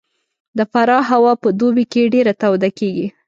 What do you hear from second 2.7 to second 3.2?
کېږي